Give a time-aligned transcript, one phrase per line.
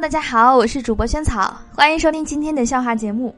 [0.00, 3.34] 大家好，我是主播萱草，欢迎收听今天的笑话节目。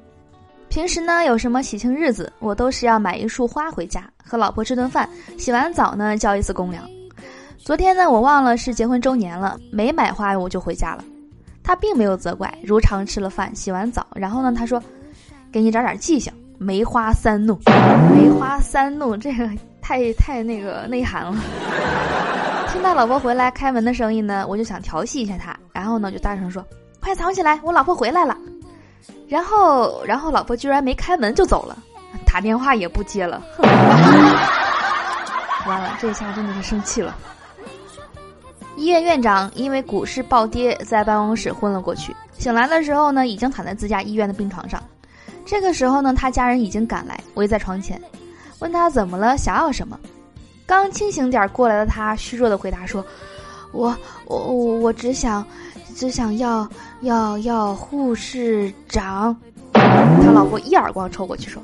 [0.69, 6.84] 平时呢，有什么喜庆日子，我都是要买一束花回家，和老婆吃顿饭，洗完澡呢交一次公粮。
[7.57, 11.05] 昨天呢，我忘了是结婚周年了，没买花我就回家了。
[11.62, 14.83] 他并没有责怪，如常吃了饭，洗完澡，然后呢，他说
[15.51, 17.59] ：“给你找点记性，梅花三怒，
[18.15, 19.48] 梅花三怒，这个
[19.80, 21.34] 太太那个内涵了。”
[22.70, 26.62] 听到老婆回来开门的声音呢，我就想调戏一下她，然后呢就大声说
[27.01, 28.37] ：“快藏起来，我老婆回来了。”
[29.27, 31.75] 然后，然后老婆居然没开门就走了，
[32.27, 33.43] 打电话也不接了。
[35.66, 37.16] 完了，这下真的是生气了。
[38.77, 42.15] 医院院长因为股市暴跌，在办公室昏了过去。
[42.37, 44.83] 醒来的时候呢，已经躺在自家医院的病床上。
[45.47, 47.99] 这个时候呢，他家人已经赶来，围在床前，
[48.59, 49.99] 问他怎么了，想要什么。
[50.66, 53.02] 刚清醒点过来的他，虚弱的回答说
[53.73, 55.45] ：“我我我我只想，
[55.95, 56.68] 只想要
[57.02, 59.35] 要要护士长。”
[59.73, 61.63] 他老婆一耳光抽过去说：“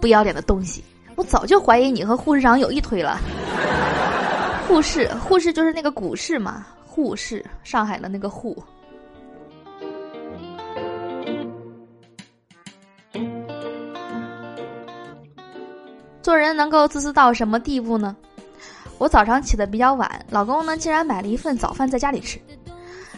[0.00, 0.84] 不要脸的东西！
[1.14, 3.18] 我早就怀疑你和护士长有一腿了。”
[4.68, 8.56] 护士护士就是那个股市嘛，护士上海的那个护。
[16.20, 18.16] 做人能够自私到什么地步呢？
[18.98, 22.40] 我早上起的比较晚，老公呢竟然买了一份早饭在家里吃。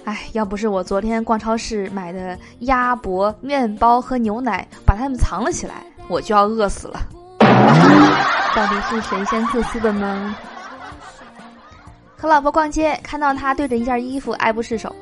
[0.04, 7.00] 哎，要不是我昨天逛超市买的鸭脖、面包和牛奶，把它们藏了起来，我就要饿死了。
[8.56, 10.34] 到底是谁先自私的呢？
[12.16, 14.94] 和老婆逛街，看到她对着一件衣服爱不释手，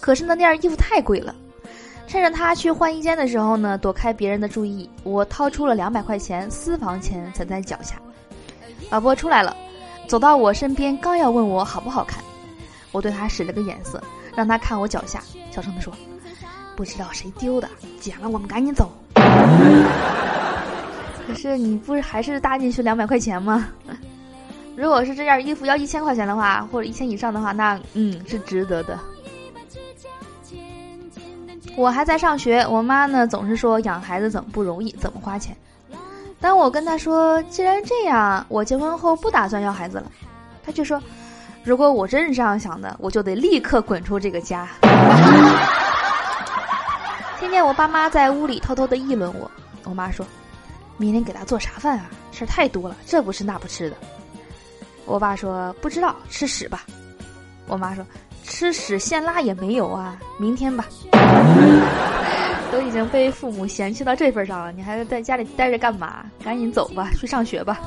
[0.00, 1.34] 可是呢那件衣服太贵了。
[2.06, 7.96] 趁着她去换衣间的时候呢，躲开别人的注意，我掏出了两百块钱私房钱攒在脚下。
[8.90, 9.54] 老婆出来了。
[10.08, 12.22] 走到我身边，刚要问我好不好看，
[12.90, 14.02] 我对他使了个眼色，
[14.34, 15.92] 让他看我脚下，小声的说
[16.76, 17.68] ：“不知道谁丢的，
[17.98, 18.92] 捡了我们赶紧走。
[21.26, 23.68] ”可是你不是还是搭进去两百块钱吗？
[24.76, 28.98] 如果是这件衣服要一千块钱的话，或者一千以上的话，那嗯是值得的。
[31.74, 35.56] 我还在上学，我妈呢总是说养孩子怎么不容易，怎么花钱。
[36.42, 40.10] 当我跟他说：“既然这样，我结婚后不打算要孩子了。”
[40.66, 41.00] 他却说
[41.62, 44.68] ：“如果我真是这样想的，我就得立刻滚出这个家。
[47.38, 49.48] ”听见我爸妈在屋里偷偷的议论我，
[49.84, 50.26] 我妈说
[50.98, 52.10] ：“明天给他做啥饭啊？
[52.32, 53.96] 事儿太多了，这不吃那不吃的。”
[55.06, 56.82] 我爸说：“不知道，吃屎吧。”
[57.68, 58.04] 我妈说
[58.42, 60.86] ：“吃屎现拉也没有啊，明天吧。”
[62.72, 66.24] 都已经被父母嫌弃到这份上了，你还在家里待着干嘛？
[66.42, 67.78] 赶紧走吧，去上学吧。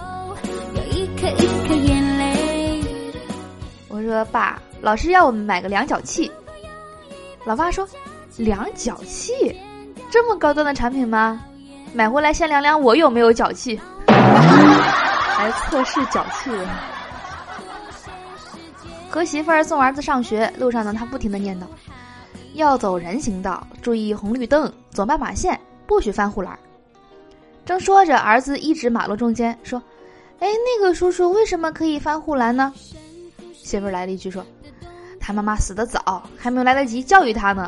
[3.88, 6.32] 我说爸，老师要我们买个量角器。
[7.46, 7.88] 老爸说，
[8.38, 9.60] 量角器，
[10.12, 11.42] 这么高端的产品吗？
[11.92, 16.52] 买回来先量量我有没有脚气，来测试脚气。
[19.10, 21.64] 和媳妇儿送儿子上学路上呢，他不停的念叨。
[22.56, 26.58] 要走人行道，注意红绿灯，走斑马线，不许翻护栏。
[27.66, 29.82] 正说着，儿子一指马路中间，说
[30.40, 32.74] ：“哎，那个叔叔为什么可以翻护栏呢？”
[33.54, 34.46] 媳妇来了一句说
[35.20, 37.68] ：“他妈妈死的早，还没有来得及教育他呢。”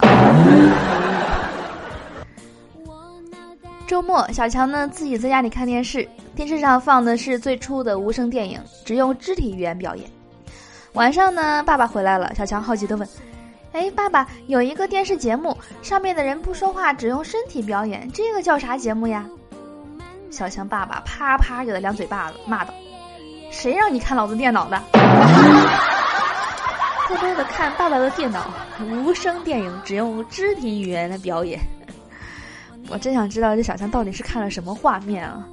[3.87, 10.09] 周末，小强呢自己在家里看电视，电视上放的是最初的无声电影，只用肢体语言表演。
[10.93, 13.07] 晚上呢，爸爸回来了，小强好奇的问。
[13.73, 19.25] 哎，爸爸有一个电视节目，上面的人不说话，只用身体表演，这个叫啥节目呀？
[20.31, 22.73] 小强爸爸啪啪给他两嘴巴子，骂道
[23.51, 24.81] ：“谁让你看老子电脑的？
[27.07, 28.51] 偷偷的看爸爸的电脑，
[28.81, 31.59] 无声电影，只用肢体语言的表演。
[32.89, 35.47] 我真想知道这小强到底是看了什么画面啊！”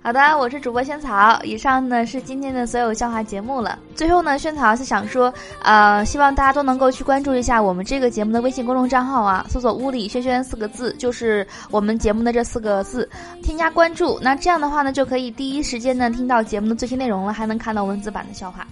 [0.00, 1.38] 好的，我是主播萱草。
[1.42, 3.78] 以上呢是今天的所有笑话节目了。
[3.94, 13.06] 最后呢，萱草是想说，呃，希望大家都能够去关注一下我们这个节目的微信公众账号啊，搜索“屋里萱萱”四个字，就是我们节目的这四个字，
[13.42, 14.18] 添加关注。
[14.22, 18.66] 那这样的话呢，就可以第一时间呢听到节目的最新内容了，还能看到文字版的笑话。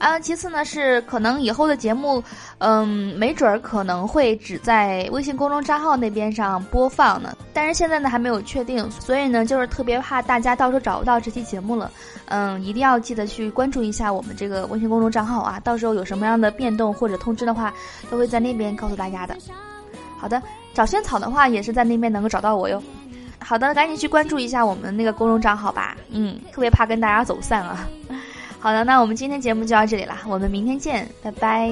[0.00, 2.24] 啊，其次呢是可能以后的节目，
[2.56, 2.88] 嗯，
[3.18, 11.90] 没准儿可能会只在微信公众账号那边上播放呢，但是现在呢还没有确定，所以呢就是特别怕大家到时候找不到这期节目了，
[12.28, 17.70] 嗯，一定要记得去关注一下我们这个微信公众账号啊，到时候有什么样的变动或者通知的话，
[18.10, 19.36] 都会在那边告诉大家的。
[20.16, 20.42] 好的，
[20.72, 22.82] 找萱草的话也是在那边能够找到我哟。
[23.38, 27.86] 好的，赶紧去关注一下我们那个公众账号吧，嗯，特别怕跟大家走散啊。
[28.60, 31.70] 好的，那我们今天节目就到这里了，我们明天见，拜拜。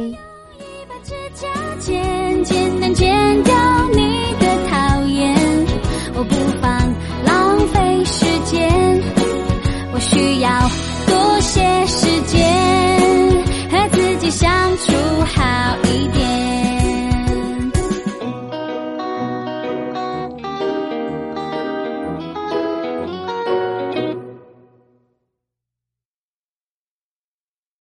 [2.95, 3.55] 剪掉
[3.95, 5.37] 你的讨厌，
[6.15, 6.88] 我不放。